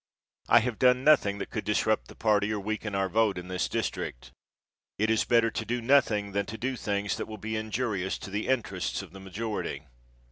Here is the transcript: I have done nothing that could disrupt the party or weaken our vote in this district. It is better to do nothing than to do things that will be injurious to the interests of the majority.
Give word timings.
I 0.49 0.61
have 0.61 0.79
done 0.79 1.03
nothing 1.03 1.37
that 1.37 1.51
could 1.51 1.63
disrupt 1.63 2.07
the 2.07 2.15
party 2.15 2.51
or 2.51 2.59
weaken 2.59 2.95
our 2.95 3.07
vote 3.07 3.37
in 3.37 3.49
this 3.49 3.69
district. 3.69 4.31
It 4.97 5.11
is 5.11 5.25
better 5.25 5.51
to 5.51 5.63
do 5.63 5.79
nothing 5.79 6.31
than 6.31 6.47
to 6.47 6.57
do 6.57 6.75
things 6.75 7.17
that 7.17 7.27
will 7.27 7.37
be 7.37 7.55
injurious 7.55 8.17
to 8.17 8.31
the 8.31 8.47
interests 8.47 9.03
of 9.03 9.11
the 9.11 9.19
majority. 9.19 9.85